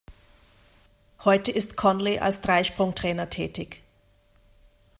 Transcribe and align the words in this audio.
Heute 1.25 1.51
ist 1.51 1.77
Conley 1.77 2.17
als 2.17 2.41
Dreisprung-Trainer 2.41 3.29
tätig. 3.29 3.83